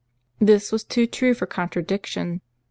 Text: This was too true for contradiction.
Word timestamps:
This 0.39 0.71
was 0.71 0.83
too 0.83 1.05
true 1.05 1.35
for 1.35 1.45
contradiction. 1.45 2.41